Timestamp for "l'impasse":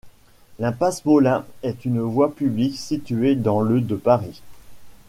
0.57-1.05